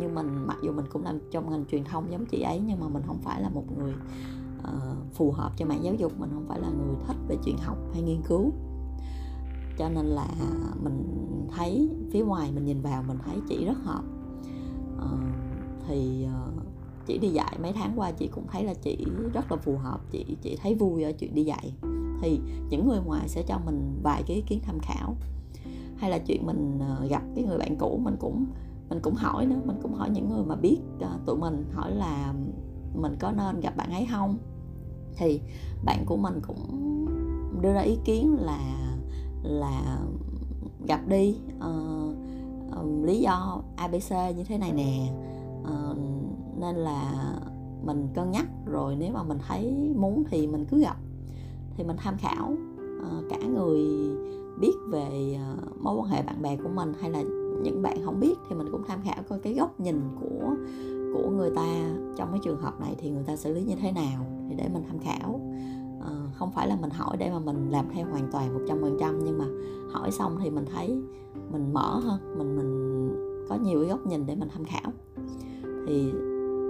nhưng 0.00 0.14
mình 0.14 0.46
mặc 0.46 0.56
dù 0.62 0.72
mình 0.72 0.86
cũng 0.92 1.04
làm 1.04 1.18
trong 1.30 1.50
ngành 1.50 1.64
truyền 1.70 1.84
thông 1.84 2.12
giống 2.12 2.26
chị 2.26 2.42
ấy 2.42 2.60
nhưng 2.66 2.80
mà 2.80 2.88
mình 2.88 3.02
không 3.06 3.18
phải 3.22 3.42
là 3.42 3.48
một 3.48 3.64
người 3.78 3.92
uh, 4.58 5.14
phù 5.14 5.30
hợp 5.32 5.52
cho 5.56 5.66
mạng 5.66 5.80
giáo 5.82 5.94
dục. 5.94 6.12
Mình 6.18 6.30
không 6.34 6.44
phải 6.48 6.60
là 6.60 6.68
người 6.68 6.94
thích 7.06 7.16
về 7.28 7.36
chuyện 7.44 7.58
học 7.58 7.78
hay 7.92 8.02
nghiên 8.02 8.22
cứu. 8.22 8.52
Cho 9.78 9.88
nên 9.88 10.06
là 10.06 10.28
mình 10.82 11.04
thấy 11.56 11.90
phía 12.12 12.24
ngoài 12.24 12.52
mình 12.54 12.64
nhìn 12.64 12.80
vào 12.80 13.02
mình 13.02 13.18
thấy 13.24 13.36
chị 13.48 13.64
rất 13.64 13.78
hợp. 13.84 14.02
Uh, 14.96 15.20
thì 15.86 16.26
uh, 16.26 16.62
chị 17.06 17.18
đi 17.18 17.28
dạy 17.28 17.58
mấy 17.62 17.72
tháng 17.72 17.92
qua 17.96 18.10
chị 18.10 18.28
cũng 18.28 18.46
thấy 18.52 18.64
là 18.64 18.74
chị 18.74 19.06
rất 19.32 19.52
là 19.52 19.56
phù 19.56 19.76
hợp. 19.76 20.00
Chị 20.10 20.36
chị 20.42 20.58
thấy 20.62 20.74
vui 20.74 21.02
ở 21.02 21.12
chuyện 21.12 21.34
đi 21.34 21.44
dạy. 21.44 21.72
Thì 22.22 22.40
những 22.70 22.88
người 22.88 23.00
ngoài 23.06 23.28
sẽ 23.28 23.42
cho 23.42 23.58
mình 23.64 24.00
vài 24.02 24.22
cái 24.26 24.36
ý 24.36 24.42
kiến 24.46 24.60
tham 24.62 24.78
khảo. 24.82 25.16
Hay 25.96 26.10
là 26.10 26.18
chuyện 26.18 26.46
mình 26.46 26.80
gặp 27.08 27.22
cái 27.34 27.44
người 27.44 27.58
bạn 27.58 27.76
cũ 27.76 28.00
mình 28.04 28.16
cũng 28.20 28.46
mình 28.88 29.00
cũng 29.02 29.14
hỏi 29.14 29.46
nữa 29.46 29.60
mình 29.64 29.76
cũng 29.82 29.94
hỏi 29.94 30.10
những 30.10 30.28
người 30.28 30.44
mà 30.44 30.56
biết 30.56 30.78
uh, 30.96 31.26
tụi 31.26 31.36
mình 31.36 31.64
hỏi 31.72 31.94
là 31.94 32.34
mình 32.94 33.16
có 33.20 33.32
nên 33.32 33.60
gặp 33.60 33.76
bạn 33.76 33.92
ấy 33.92 34.06
không? 34.12 34.38
Thì 35.16 35.40
bạn 35.84 36.04
của 36.06 36.16
mình 36.16 36.40
cũng 36.46 37.06
đưa 37.60 37.72
ra 37.72 37.80
ý 37.80 37.98
kiến 38.04 38.36
là 38.40 38.58
là 39.42 39.98
gặp 40.86 41.00
đi 41.08 41.36
uh, 41.56 42.16
uh, 42.80 43.04
lý 43.04 43.20
do 43.20 43.62
abc 43.76 44.36
như 44.36 44.44
thế 44.44 44.58
này 44.58 44.72
nè. 44.72 45.12
Uh, 45.62 45.98
nên 46.58 46.76
là 46.76 47.12
mình 47.84 48.08
cân 48.14 48.30
nhắc 48.30 48.46
rồi 48.66 48.96
nếu 48.96 49.12
mà 49.12 49.22
mình 49.22 49.38
thấy 49.48 49.92
muốn 49.96 50.24
thì 50.30 50.46
mình 50.46 50.64
cứ 50.70 50.80
gặp. 50.80 50.96
Thì 51.76 51.84
mình 51.84 51.96
tham 51.96 52.16
khảo 52.18 52.52
uh, 52.52 53.24
cả 53.30 53.38
người 53.54 53.80
biết 54.60 54.74
về 54.90 55.38
uh, 55.52 55.82
mối 55.82 55.96
quan 55.96 56.08
hệ 56.08 56.22
bạn 56.22 56.42
bè 56.42 56.56
của 56.56 56.68
mình 56.68 56.92
hay 57.00 57.10
là 57.10 57.22
những 57.62 57.82
bạn 57.82 57.96
không 58.04 58.20
biết 58.20 58.34
thì 58.48 58.56
mình 58.56 58.68
cũng 58.72 58.82
tham 58.86 58.98
khảo 59.04 59.22
coi 59.28 59.38
cái 59.38 59.54
góc 59.54 59.80
nhìn 59.80 60.00
của 60.20 60.54
của 61.14 61.30
người 61.30 61.50
ta 61.56 61.66
trong 62.16 62.28
cái 62.30 62.40
trường 62.42 62.60
hợp 62.60 62.80
này 62.80 62.94
thì 62.98 63.10
người 63.10 63.24
ta 63.26 63.36
xử 63.36 63.54
lý 63.54 63.62
như 63.62 63.74
thế 63.82 63.92
nào 63.92 64.26
thì 64.48 64.54
để 64.54 64.68
mình 64.72 64.82
tham 64.88 64.98
khảo. 64.98 65.40
À, 66.00 66.10
không 66.34 66.50
phải 66.52 66.68
là 66.68 66.76
mình 66.80 66.90
hỏi 66.90 67.16
để 67.16 67.30
mà 67.30 67.38
mình 67.38 67.70
làm 67.70 67.86
theo 67.92 68.06
hoàn 68.06 68.28
toàn 68.32 68.54
một 68.54 68.60
trăm 68.68 68.78
phần 68.80 68.96
trăm 69.00 69.24
nhưng 69.24 69.38
mà 69.38 69.44
hỏi 69.90 70.10
xong 70.10 70.36
thì 70.42 70.50
mình 70.50 70.64
thấy 70.74 71.02
mình 71.52 71.72
mở 71.72 71.98
hơn 71.98 72.38
mình 72.38 72.56
mình 72.56 72.94
có 73.48 73.56
nhiều 73.56 73.80
cái 73.80 73.88
góc 73.88 74.06
nhìn 74.06 74.26
để 74.26 74.36
mình 74.36 74.48
tham 74.54 74.64
khảo. 74.64 74.92
Thì 75.86 76.12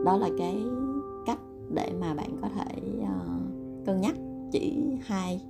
đó 0.04 0.16
là 0.16 0.30
cái 0.38 0.64
cách 1.26 1.38
để 1.74 1.92
mà 2.00 2.14
bạn 2.14 2.36
có 2.42 2.48
thể 2.48 2.82
uh, 3.02 3.86
cân 3.86 4.00
nhắc 4.00 4.16
chỉ 4.52 4.82
hai 5.02 5.42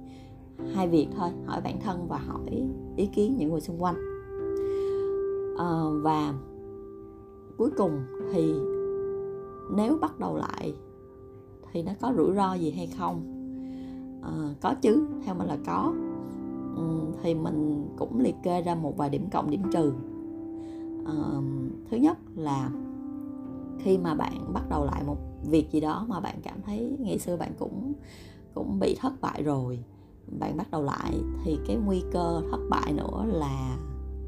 hai 0.75 0.89
việc 0.89 1.09
thôi 1.17 1.31
hỏi 1.47 1.61
bản 1.65 1.81
thân 1.81 2.09
và 2.09 2.19
hỏi 2.19 2.65
ý 2.97 3.07
kiến 3.07 3.37
những 3.39 3.51
người 3.51 3.61
xung 3.61 3.83
quanh 3.83 4.14
à, 5.59 5.83
và 6.03 6.35
cuối 7.59 7.71
cùng 7.77 8.01
thì 8.33 8.55
nếu 9.77 9.99
bắt 10.01 10.19
đầu 10.19 10.37
lại 10.37 10.75
thì 11.73 11.83
nó 11.83 11.93
có 12.01 12.13
rủi 12.17 12.35
ro 12.35 12.55
gì 12.55 12.71
hay 12.71 12.87
không? 12.87 13.23
À, 14.23 14.55
có 14.61 14.75
chứ 14.75 15.07
theo 15.25 15.35
mình 15.35 15.47
là 15.47 15.59
có. 15.67 15.95
Ừ, 16.77 16.83
thì 17.23 17.35
mình 17.35 17.89
cũng 17.99 18.21
liệt 18.21 18.35
kê 18.43 18.63
ra 18.63 18.75
một 18.75 18.97
vài 18.97 19.11
điểm 19.11 19.27
cộng 19.33 19.51
điểm 19.51 19.63
trừ. 19.73 19.93
À, 21.07 21.15
thứ 21.91 21.97
nhất 21.97 22.19
là 22.37 22.71
khi 23.79 23.99
mà 23.99 24.15
bạn 24.15 24.53
bắt 24.53 24.63
đầu 24.71 24.85
lại 24.85 25.03
một 25.07 25.17
việc 25.51 25.73
gì 25.73 25.81
đó 25.81 26.07
mà 26.09 26.21
bạn 26.21 26.37
cảm 26.43 26.63
thấy 26.63 26.97
ngày 27.01 27.19
xưa 27.19 27.37
bạn 27.37 27.53
cũng 27.59 27.93
cũng 28.55 28.79
bị 28.79 28.97
thất 29.01 29.13
bại 29.21 29.43
rồi 29.43 29.85
bạn 30.41 30.57
bắt 30.57 30.71
đầu 30.71 30.83
lại 30.83 31.21
thì 31.45 31.59
cái 31.67 31.77
nguy 31.77 32.03
cơ 32.13 32.43
thất 32.51 32.61
bại 32.71 32.93
nữa 32.93 33.25
là 33.27 33.79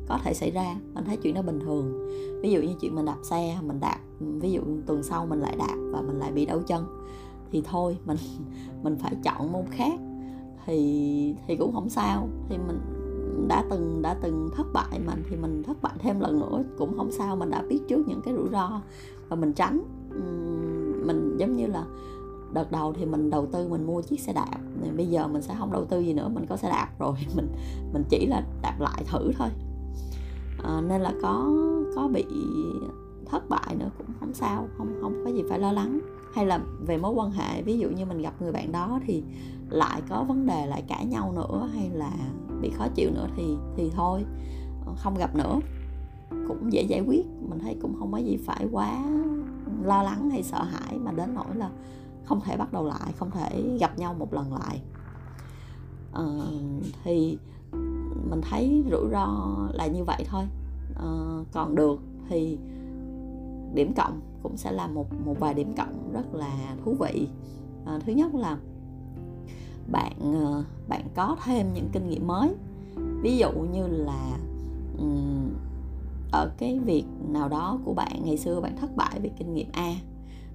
có 0.08 0.18
thể 0.24 0.34
xảy 0.34 0.50
ra 0.50 0.76
mình 0.94 1.04
thấy 1.04 1.16
chuyện 1.16 1.34
đó 1.34 1.42
bình 1.42 1.60
thường. 1.60 2.08
Ví 2.42 2.50
dụ 2.50 2.60
như 2.60 2.74
chuyện 2.80 2.94
mình 2.94 3.04
đạp 3.04 3.18
xe, 3.22 3.58
mình 3.62 3.80
đạp, 3.80 3.98
ví 4.20 4.52
dụ 4.52 4.60
tuần 4.86 5.02
sau 5.02 5.26
mình 5.26 5.40
lại 5.40 5.56
đạp 5.58 5.76
và 5.92 6.00
mình 6.00 6.18
lại 6.18 6.32
bị 6.32 6.46
đau 6.46 6.60
chân, 6.66 6.84
thì 7.52 7.62
thôi, 7.70 7.96
mình 8.06 8.16
mình 8.82 8.96
phải 8.98 9.16
chọn 9.24 9.52
môn 9.52 9.64
khác. 9.70 10.00
Thì 10.66 11.34
thì 11.46 11.56
cũng 11.56 11.72
không 11.72 11.88
sao, 11.88 12.28
thì 12.48 12.58
mình 12.58 12.80
đã 13.48 13.64
từng 13.70 14.02
đã 14.02 14.16
từng 14.22 14.50
thất 14.56 14.66
bại 14.72 15.00
mình 15.06 15.22
thì 15.30 15.36
mình 15.36 15.62
thất 15.62 15.82
bại 15.82 15.92
thêm 15.98 16.20
lần 16.20 16.40
nữa, 16.40 16.62
cũng 16.78 16.96
không 16.96 17.12
sao, 17.12 17.36
mình 17.36 17.50
đã 17.50 17.62
biết 17.68 17.80
trước 17.88 18.08
những 18.08 18.20
cái 18.24 18.34
rủi 18.34 18.48
ro 18.52 18.80
và 19.28 19.36
mình 19.36 19.52
tránh. 19.52 19.82
Mình 21.06 21.36
giống 21.38 21.56
như 21.56 21.66
là 21.66 21.84
đợt 22.52 22.72
đầu 22.72 22.92
thì 22.92 23.04
mình 23.04 23.30
đầu 23.30 23.46
tư 23.46 23.68
mình 23.68 23.86
mua 23.86 24.02
chiếc 24.02 24.20
xe 24.20 24.32
đạp 24.32 24.58
thì 24.82 24.90
bây 24.90 25.06
giờ 25.06 25.28
mình 25.28 25.42
sẽ 25.42 25.54
không 25.58 25.72
đầu 25.72 25.84
tư 25.84 26.00
gì 26.00 26.12
nữa, 26.12 26.28
mình 26.34 26.46
có 26.48 26.56
xe 26.56 26.68
đạp 26.68 26.88
rồi, 26.98 27.14
mình 27.36 27.48
mình 27.92 28.02
chỉ 28.08 28.26
là 28.26 28.42
đạp 28.62 28.76
lại 28.80 29.04
thử 29.06 29.32
thôi 29.38 29.48
à, 30.66 30.80
nên 30.80 31.00
là 31.00 31.12
có 31.22 31.52
có 31.94 32.08
bị 32.08 32.24
thất 33.26 33.48
bại 33.48 33.76
nữa 33.78 33.90
cũng 33.98 34.06
không 34.20 34.34
sao 34.34 34.68
không 34.78 34.98
không 35.00 35.22
có 35.24 35.30
gì 35.30 35.42
phải 35.48 35.58
lo 35.58 35.72
lắng. 35.72 36.00
Hay 36.34 36.46
là 36.46 36.60
về 36.86 36.98
mối 36.98 37.12
quan 37.12 37.30
hệ 37.30 37.62
ví 37.62 37.78
dụ 37.78 37.88
như 37.88 38.04
mình 38.04 38.22
gặp 38.22 38.42
người 38.42 38.52
bạn 38.52 38.72
đó 38.72 39.00
thì 39.06 39.22
lại 39.70 40.02
có 40.08 40.24
vấn 40.24 40.46
đề 40.46 40.66
lại 40.66 40.82
cãi 40.88 41.06
nhau 41.06 41.32
nữa 41.32 41.68
hay 41.74 41.90
là 41.90 42.12
bị 42.60 42.70
khó 42.70 42.88
chịu 42.94 43.10
nữa 43.10 43.26
thì 43.36 43.56
thì 43.76 43.90
thôi 43.94 44.24
ờ, 44.86 44.92
không 44.96 45.14
gặp 45.18 45.36
nữa. 45.36 45.60
Cũng 46.48 46.72
dễ 46.72 46.82
giải 46.82 47.00
quyết 47.06 47.26
mình 47.48 47.58
thấy 47.58 47.76
cũng 47.82 47.94
không 47.98 48.12
có 48.12 48.18
gì 48.18 48.36
phải 48.36 48.68
quá 48.72 49.04
lo 49.82 50.02
lắng 50.02 50.30
hay 50.30 50.42
sợ 50.42 50.62
hãi 50.62 50.98
mà 50.98 51.12
đến 51.12 51.34
nỗi 51.34 51.56
là 51.56 51.70
không 52.24 52.40
thể 52.40 52.56
bắt 52.56 52.72
đầu 52.72 52.86
lại 52.86 53.12
không 53.16 53.30
thể 53.30 53.76
gặp 53.80 53.98
nhau 53.98 54.14
một 54.14 54.34
lần 54.34 54.52
lại. 54.52 54.82
À, 56.12 56.24
thì 57.04 57.38
mình 58.30 58.40
thấy 58.50 58.84
rủi 58.90 59.10
ro 59.10 59.56
là 59.72 59.86
như 59.86 60.04
vậy 60.04 60.24
thôi. 60.30 60.44
À, 60.96 61.08
còn 61.52 61.74
được 61.74 62.00
thì 62.28 62.58
điểm 63.74 63.92
cộng 63.96 64.20
cũng 64.42 64.56
sẽ 64.56 64.72
là 64.72 64.86
một 64.86 65.06
một 65.26 65.40
vài 65.40 65.54
điểm 65.54 65.74
cộng 65.76 66.12
rất 66.12 66.34
là 66.34 66.76
thú 66.84 66.94
vị. 67.00 67.28
À, 67.84 67.98
thứ 68.06 68.12
nhất 68.12 68.34
là 68.34 68.58
bạn 69.92 70.12
ờ, 70.20 70.64
bạn 70.88 71.02
có 71.14 71.36
thêm 71.44 71.72
những 71.74 71.88
kinh 71.92 72.08
nghiệm 72.08 72.26
mới. 72.26 72.54
Ví 73.22 73.36
dụ 73.36 73.50
như 73.52 73.86
là 73.86 74.38
um, 74.98 75.48
ở 76.32 76.50
cái 76.58 76.78
việc 76.78 77.04
nào 77.28 77.48
đó 77.48 77.78
của 77.84 77.94
bạn 77.94 78.22
ngày 78.24 78.36
xưa 78.36 78.60
bạn 78.60 78.76
thất 78.76 78.96
bại 78.96 79.20
về 79.20 79.30
kinh 79.38 79.54
nghiệm 79.54 79.66
a 79.72 79.94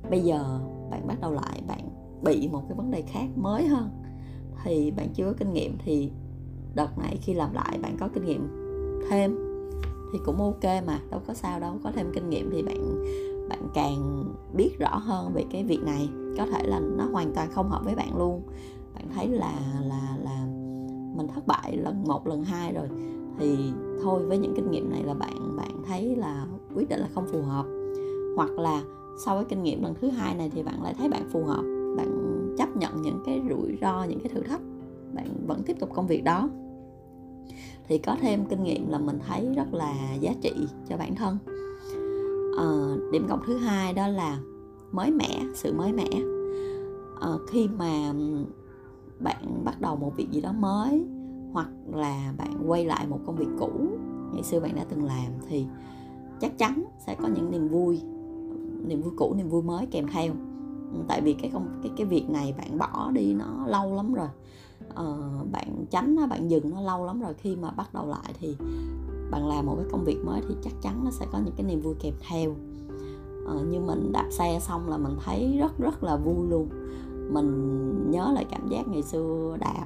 bây 0.10 0.22
giờ 0.22 0.60
bạn 0.90 1.08
bắt 1.08 1.22
đầu 1.22 1.32
lại 1.32 1.62
bạn 1.68 1.90
bị 2.24 2.48
một 2.48 2.64
cái 2.68 2.78
vấn 2.78 2.92
đề 2.92 3.02
khác 3.02 3.28
mới 3.36 3.68
hơn. 3.68 3.90
Thì 4.64 4.92
bạn 4.92 5.08
chưa 5.14 5.26
có 5.26 5.34
kinh 5.38 5.54
nghiệm 5.54 5.78
thì 5.86 6.12
đợt 6.76 6.98
này 6.98 7.20
khi 7.22 7.34
làm 7.34 7.54
lại 7.54 7.80
bạn 7.82 7.98
có 8.00 8.10
kinh 8.14 8.26
nghiệm 8.26 8.48
thêm 9.10 9.36
thì 10.14 10.20
cũng 10.26 10.38
ok 10.38 10.64
mà, 10.88 11.00
đâu 11.12 11.22
có 11.28 11.34
sao 11.34 11.60
đâu. 11.60 11.74
Có 11.84 11.92
thêm 11.92 12.12
kinh 12.14 12.30
nghiệm 12.30 12.50
thì 12.52 12.64
bạn 12.64 13.04
bạn 13.50 13.68
càng 13.74 14.24
biết 14.54 14.80
rõ 14.80 14.98
hơn 14.98 15.34
về 15.34 15.46
cái 15.52 15.64
việc 15.64 15.84
này. 15.84 16.10
Có 16.38 16.46
thể 16.46 16.64
là 16.64 16.80
nó 16.80 17.06
hoàn 17.12 17.34
toàn 17.34 17.52
không 17.52 17.70
hợp 17.70 17.82
với 17.86 17.96
bạn 17.96 18.18
luôn. 18.18 18.42
Bạn 18.94 19.04
thấy 19.16 19.28
là 19.28 19.54
là 19.82 20.18
là 20.24 20.46
mình 21.18 21.28
thất 21.36 21.48
bại 21.48 21.78
lần 21.78 22.04
một, 22.08 22.28
lần 22.28 22.44
hai 22.44 22.74
rồi 22.74 22.88
thì 23.40 23.58
thôi, 24.04 24.26
với 24.26 24.38
những 24.38 24.54
kinh 24.56 24.72
nghiệm 24.72 24.90
này 24.90 25.04
là 25.04 25.14
bạn 25.14 25.58
bạn 25.58 25.84
thấy 25.88 26.16
là 26.16 26.46
quyết 26.76 26.90
định 26.90 27.00
là 27.00 27.08
không 27.16 27.28
phù 27.32 27.42
hợp. 27.42 27.66
Hoặc 28.36 28.50
là 28.50 28.82
sau 29.26 29.36
cái 29.36 29.46
kinh 29.50 29.64
nghiệm 29.64 29.84
lần 29.84 29.94
thứ 30.02 30.10
hai 30.10 30.36
này 30.36 30.50
thì 30.54 30.64
bạn 30.64 30.84
lại 30.84 30.94
thấy 30.98 31.10
bạn 31.10 31.30
phù 31.32 31.44
hợp. 31.44 31.64
Bạn 31.98 32.38
chấp 32.58 32.78
nhận 32.78 33.02
những 33.02 33.24
cái 33.26 33.42
rủi 33.50 33.78
ro, 33.82 34.04
những 34.04 34.20
cái 34.20 34.30
thử 34.34 34.42
thách. 34.42 34.62
Bạn 35.14 35.28
vẫn 35.48 35.64
tiếp 35.64 35.76
tục 35.80 35.90
công 35.94 36.08
việc 36.08 36.24
đó 36.24 36.50
thì 37.92 37.98
có 37.98 38.16
thêm 38.22 38.46
kinh 38.46 38.64
nghiệm 38.64 38.90
là 38.90 39.00
mình 39.00 39.20
thấy 39.28 39.50
rất 39.56 39.74
là 39.74 40.16
giá 40.20 40.34
trị 40.42 40.52
cho 40.90 40.98
bản 40.98 41.16
thân. 41.16 41.38
À, 42.58 42.68
điểm 43.12 43.26
cộng 43.30 43.42
thứ 43.48 43.58
hai 43.58 43.94
đó 43.94 44.08
là 44.08 44.40
mới 44.92 45.12
mẻ 45.12 45.42
sự 45.54 45.74
mới 45.74 45.94
mẻ. 45.94 46.10
À, 47.22 47.30
khi 47.50 47.68
mà 47.78 48.14
bạn 49.20 49.64
bắt 49.64 49.82
đầu 49.82 49.96
một 49.96 50.14
việc 50.18 50.32
gì 50.32 50.42
đó 50.42 50.52
mới 50.52 51.06
hoặc 51.54 51.70
là 51.94 52.34
bạn 52.38 52.64
quay 52.68 52.86
lại 52.86 53.08
một 53.08 53.20
công 53.26 53.36
việc 53.36 53.50
cũ 53.60 53.72
ngày 54.34 54.44
xưa 54.44 54.60
bạn 54.60 54.76
đã 54.76 54.86
từng 54.90 55.04
làm 55.04 55.32
thì 55.50 55.66
chắc 56.42 56.58
chắn 56.58 56.84
sẽ 57.06 57.16
có 57.16 57.28
những 57.28 57.52
niềm 57.52 57.68
vui 57.68 58.02
niềm 58.88 59.02
vui 59.02 59.14
cũ 59.16 59.34
niềm 59.38 59.50
vui 59.50 59.62
mới 59.62 59.86
kèm 59.86 60.08
theo. 60.08 60.34
Tại 61.08 61.22
vì 61.22 61.34
cái 61.34 61.52
công 61.54 61.80
cái 61.84 61.92
cái 61.98 62.06
việc 62.06 62.30
này 62.30 62.54
bạn 62.58 62.78
bỏ 62.78 63.12
đi 63.14 63.34
nó 63.34 63.66
lâu 63.68 63.96
lắm 63.96 64.14
rồi 64.14 64.28
uh, 64.92 65.52
bạn 65.52 65.86
tránh 65.90 66.16
nó 66.16 66.28
bạn 66.28 66.52
dừng 66.52 66.70
nó 66.70 66.82
lâu 66.82 67.06
lắm 67.06 67.22
rồi 67.22 67.34
khi 67.34 67.56
mà 67.56 67.72
bắt 67.72 67.94
đầu 67.94 68.08
lại 68.08 68.34
thì 68.40 68.56
bạn 69.32 69.48
làm 69.48 69.66
một 69.66 69.76
cái 69.78 69.86
công 69.92 70.04
việc 70.04 70.18
mới 70.26 70.42
thì 70.48 70.56
chắc 70.64 70.74
chắn 70.82 71.02
nó 71.06 71.12
sẽ 71.12 71.26
có 71.32 71.40
những 71.46 71.54
cái 71.58 71.66
niềm 71.66 71.82
vui 71.82 71.96
kèm 72.00 72.14
theo. 72.30 72.56
Ờ, 73.48 73.56
uh, 73.56 73.68
như 73.68 73.80
mình 73.80 74.12
đạp 74.12 74.28
xe 74.32 74.60
xong 74.62 74.90
là 74.90 74.98
mình 74.98 75.16
thấy 75.26 75.58
rất 75.60 75.80
rất 75.80 76.04
là 76.04 76.18
vui 76.18 76.50
luôn. 76.50 76.70
Mình 77.30 78.12
nhớ 78.12 78.32
lại 78.34 78.46
cảm 78.52 78.68
giác 78.70 78.88
ngày 78.88 79.04
xưa 79.04 79.58
đạp 79.60 79.86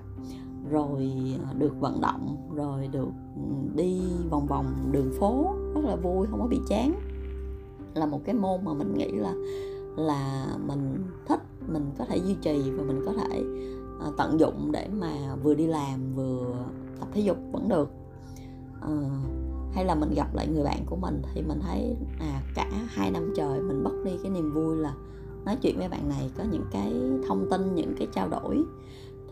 rồi 0.72 1.12
ờ, 1.44 1.54
được 1.54 1.80
vận 1.80 2.02
động 2.02 2.38
rồi 2.56 2.88
được 2.88 3.10
ừ, 3.36 3.42
đi 3.76 4.02
vòng 4.30 4.46
vòng 4.48 4.66
đường 4.92 5.12
phố 5.20 5.54
rất 5.76 5.82
là 5.84 5.96
vui 5.96 6.28
không 6.28 6.42
có 6.42 6.48
bị 6.48 6.60
chán. 6.68 6.94
Là 7.94 8.06
một 8.06 8.22
cái 8.26 8.36
môn 8.36 8.66
mà 8.66 8.74
mình 8.74 8.94
nghĩ 8.94 9.12
là 9.12 9.34
là 9.98 10.48
mình 10.68 11.04
thích 11.28 11.40
mình 11.68 11.92
có 11.98 12.06
thể 12.06 12.18
duy 12.18 12.36
trì 12.42 12.72
và 12.72 12.84
mình 12.84 13.02
có 13.06 13.14
thể 13.14 13.44
À, 14.00 14.08
tận 14.18 14.40
dụng 14.40 14.72
để 14.72 14.88
mà 15.00 15.36
vừa 15.44 15.54
đi 15.54 15.68
làm 15.68 16.16
vừa 16.16 16.56
tập 17.00 17.08
thể 17.14 17.22
dục 17.22 17.38
vẫn 17.52 17.70
được. 17.70 17.90
À, 18.82 18.90
hay 19.74 19.86
là 19.86 19.96
mình 19.96 20.14
gặp 20.16 20.36
lại 20.36 20.48
người 20.48 20.64
bạn 20.64 20.86
của 20.86 20.96
mình 20.96 21.22
thì 21.34 21.42
mình 21.42 21.60
thấy 21.62 21.96
à 22.20 22.42
cả 22.56 22.70
hai 22.88 23.12
năm 23.12 23.34
trời 23.38 23.62
mình 23.62 23.84
mất 23.84 23.92
đi 24.06 24.12
cái 24.24 24.32
niềm 24.32 24.54
vui 24.54 24.75
là 24.75 24.94
nói 25.46 25.58
chuyện 25.62 25.78
với 25.78 25.90
bạn 25.90 26.10
này 26.10 26.32
có 26.38 26.44
những 26.52 26.66
cái 26.72 26.94
thông 27.28 27.50
tin 27.52 27.75
những 27.75 27.96
cái 27.98 28.08
trao 28.14 28.30
đổi 28.30 28.64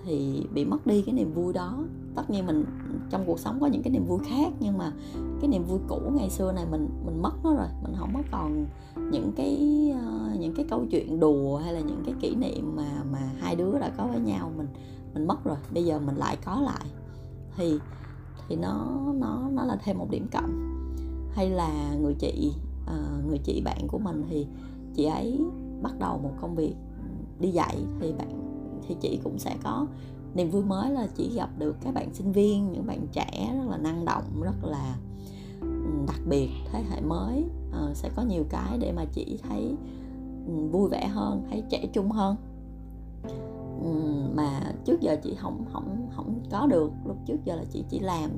thì 0.06 0.46
bị 0.54 0.66
mất 0.66 0.88
đi 0.88 1.02
cái 1.02 1.16
niềm 1.16 1.34
vui 1.34 1.54
đó. 1.54 1.84
Tất 2.16 2.30
nhiên 2.30 2.48
mình 2.48 2.66
trong 3.10 3.24
cuộc 3.26 3.40
sống 3.40 3.58
có 3.62 3.68
những 3.68 3.84
cái 3.84 3.94
niềm 3.94 4.06
vui 4.06 4.20
khác 4.26 4.54
nhưng 4.60 4.78
mà 4.78 4.94
cái 5.42 5.50
niềm 5.50 5.64
vui 5.64 5.80
cũ 5.88 6.02
ngày 6.16 6.30
xưa 6.30 6.52
này 6.52 6.66
mình 6.72 6.90
mình 7.06 7.22
mất 7.22 7.34
nó 7.44 7.54
rồi 7.54 7.68
mình 7.84 7.94
không 8.00 8.14
có 8.14 8.22
còn 8.32 8.66
những 9.12 9.32
cái 9.36 9.92
uh, 9.92 10.40
những 10.40 10.54
cái 10.56 10.66
câu 10.70 10.86
chuyện 10.92 11.20
đùa 11.20 11.58
hay 11.58 11.74
là 11.74 11.80
những 11.80 12.04
cái 12.06 12.16
kỷ 12.22 12.36
niệm 12.36 12.76
mà 12.76 13.04
mà 13.12 13.32
hai 13.40 13.56
đứa 13.56 13.80
đã 13.80 13.92
có 13.98 14.08
với 14.08 14.20
nhau 14.20 14.52
mình 14.58 14.68
mình 15.14 15.28
mất 15.28 15.44
rồi 15.44 15.58
bây 15.74 15.86
giờ 15.86 16.00
mình 16.00 16.16
lại 16.16 16.38
có 16.46 16.62
lại. 16.62 16.86
Thì 17.58 17.80
thì 18.48 18.56
nó 18.56 19.02
nó 19.14 19.50
nó 19.52 19.66
là 19.66 19.78
thêm 19.84 19.98
một 19.98 20.08
điểm 20.10 20.28
cộng. 20.32 20.70
Hay 21.32 21.50
là 21.50 21.96
người 22.02 22.14
chị 22.20 22.52
uh, 22.84 23.28
người 23.28 23.40
chị 23.44 23.62
bạn 23.66 23.88
của 23.88 24.00
mình 24.00 24.24
thì 24.30 24.48
chị 24.96 25.06
ấy 25.06 25.40
bắt 25.82 26.00
đầu 26.00 26.20
một 26.24 26.32
công 26.42 26.56
việc 26.56 26.74
ừ, 26.98 27.04
đi 27.40 27.50
dạy 27.50 27.78
thì 28.00 28.14
bạn 28.14 28.44
thì 28.88 28.96
chị 29.02 29.20
cũng 29.24 29.40
sẽ 29.40 29.58
có 29.64 29.88
niềm 30.36 30.50
vui 30.50 30.64
mới 30.64 30.92
là 30.92 31.08
chỉ 31.16 31.32
gặp 31.36 31.50
được 31.58 31.76
các 31.82 31.94
bạn 31.94 32.14
sinh 32.14 32.32
viên 32.32 32.72
những 32.72 32.86
bạn 32.86 33.08
trẻ 33.12 33.54
rất 33.58 33.70
là 33.70 33.78
năng 33.78 34.06
động 34.06 34.24
rất 34.42 34.64
là 34.64 34.96
ừ, 35.62 35.68
đặc 36.08 36.20
biệt 36.30 36.50
thế 36.72 36.84
hệ 36.90 37.02
mới 37.02 37.46
uh, 37.84 37.96
sẽ 37.96 38.10
có 38.16 38.22
nhiều 38.22 38.44
cái 38.50 38.78
để 38.78 38.92
mà 38.92 39.06
chị 39.06 39.40
thấy 39.44 39.76
ừ, 40.48 40.54
vui 40.72 40.90
vẻ 40.90 41.08
hơn 41.08 41.44
thấy 41.50 41.64
trẻ 41.70 41.88
trung 41.94 42.12
hơn. 42.12 42.36
Ừ, 43.84 43.90
mà 44.36 44.74
trước 44.86 45.02
giờ 45.02 45.16
chị 45.24 45.36
không 45.36 45.66
không 45.74 46.08
không 46.16 46.40
có 46.52 46.68
được. 46.68 46.92
Lúc 47.06 47.18
trước 47.26 47.38
giờ 47.46 47.56
là 47.56 47.64
chị 47.72 47.84
chỉ 47.90 48.00
làm 48.00 48.30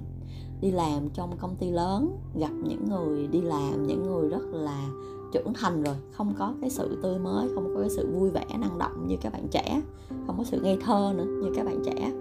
đi 0.61 0.71
làm 0.71 1.09
trong 1.09 1.37
công 1.37 1.55
ty 1.55 1.71
lớn 1.71 2.17
gặp 2.35 2.51
những 2.63 2.89
người 2.89 3.27
đi 3.27 3.41
làm 3.41 3.87
những 3.87 4.03
người 4.03 4.29
rất 4.29 4.43
là 4.51 4.87
trưởng 5.33 5.53
thành 5.53 5.83
rồi. 5.83 5.95
Không 6.11 6.33
có 6.37 6.53
cái 6.61 6.69
sự 6.69 6.99
tươi 7.03 7.19
mới 7.19 7.49
không 7.55 7.73
có 7.75 7.81
cái 7.81 7.89
sự 7.89 8.11
vui 8.19 8.29
vẻ 8.29 8.45
năng 8.59 8.77
động 8.77 9.07
như 9.07 9.15
các 9.21 9.33
bạn 9.33 9.47
trẻ. 9.51 9.81
Không 10.27 10.37
có 10.37 10.43
sự 10.43 10.61
ngây 10.61 10.77
thơ 10.85 11.13
nữa 11.17 11.25
như 11.25 11.51
các 11.55 11.65
bạn 11.65 11.83
trẻ. 11.85 12.11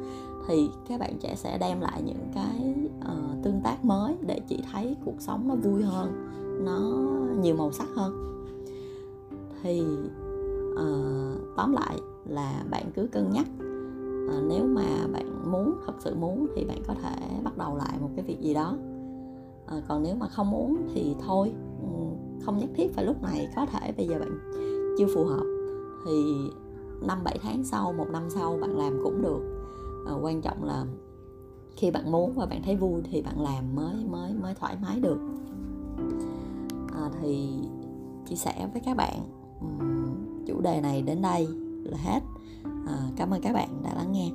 Thì 0.48 0.68
các 0.88 1.00
bạn 1.00 1.18
trẻ 1.20 1.34
sẽ 1.36 1.58
đem 1.58 1.80
lại 1.80 2.02
những 2.02 2.28
cái 2.34 2.74
uh, 2.98 3.44
tương 3.44 3.60
tác 3.60 3.84
mới 3.84 4.16
để 4.26 4.40
chị 4.48 4.62
thấy 4.72 4.96
cuộc 5.04 5.14
sống 5.18 5.48
nó 5.48 5.54
vui 5.54 5.82
hơn 5.82 6.28
nó 6.60 6.78
nhiều 7.40 7.56
màu 7.56 7.72
sắc 7.72 7.88
hơn. 7.94 8.44
Thì 9.62 9.82
uh, 10.72 11.56
tóm 11.56 11.72
lại 11.72 11.98
là 12.24 12.64
bạn 12.70 12.90
cứ 12.94 13.06
cân 13.12 13.30
nhắc 13.32 13.46
uh, 14.26 14.44
nếu 14.48 14.64
mà 14.64 15.06
bạn 15.12 15.52
muốn 15.52 15.74
thật 15.86 15.92
sự 15.98 16.14
muốn 16.14 16.46
thì 16.54 16.64
bạn 16.64 16.82
có 16.86 16.94
thể 16.94 17.40
bắt 17.44 17.58
đầu 17.58 17.76
lại 17.76 17.98
một 18.00 18.10
cái 18.16 18.24
việc 18.24 18.40
gì 18.40 18.54
đó. 18.54 18.76
Uh, 19.78 19.84
còn 19.88 20.02
nếu 20.02 20.16
mà 20.16 20.28
không 20.28 20.50
muốn 20.50 20.76
thì 20.94 21.14
thôi 21.26 21.52
ừ, 21.80 21.88
không 22.44 22.58
nhất 22.58 22.70
thiết 22.74 22.94
phải 22.94 23.04
lúc 23.04 23.22
này 23.22 23.48
có 23.56 23.66
thể 23.66 23.92
bây 23.96 24.06
giờ 24.06 24.18
bạn 24.18 24.38
chưa 24.98 25.06
phù 25.14 25.24
hợp 25.24 25.44
thì 26.06 26.34
năm 27.06 27.18
bảy 27.24 27.38
tháng 27.42 27.64
sau 27.64 27.92
một 27.92 28.06
năm 28.12 28.22
sau 28.30 28.58
bạn 28.60 28.78
làm 28.78 29.00
cũng 29.04 29.22
được. 29.22 29.40
À, 30.06 30.12
quan 30.22 30.40
trọng 30.40 30.64
là 30.64 30.84
khi 31.76 31.90
bạn 31.90 32.12
muốn 32.12 32.32
và 32.36 32.46
bạn 32.46 32.62
thấy 32.64 32.76
vui 32.76 33.02
thì 33.04 33.22
bạn 33.22 33.40
làm 33.40 33.74
mới 33.74 34.04
mới 34.10 34.32
mới 34.42 34.54
thoải 34.54 34.76
mái 34.82 35.00
được 35.00 35.18
thì 37.22 37.48
chia 38.26 38.36
sẻ 38.36 38.68
với 38.72 38.82
các 38.84 38.96
bạn 38.96 39.20
chủ 40.46 40.60
đề 40.60 40.80
này 40.80 41.02
đến 41.02 41.22
đây 41.22 41.48
là 41.84 41.98
hết. 41.98 42.20
À, 42.86 43.10
cảm 43.16 43.30
ơn 43.30 43.42
các 43.42 43.52
bạn 43.52 43.82
đã 43.82 43.94
lắng 43.94 44.12
nghe. 44.12 44.30